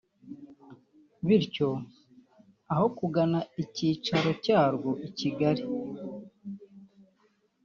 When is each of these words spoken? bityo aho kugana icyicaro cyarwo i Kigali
bityo 1.25 1.69
aho 2.73 2.85
kugana 2.97 3.39
icyicaro 3.63 4.29
cyarwo 4.43 4.89
i 5.07 5.09
Kigali 5.17 5.63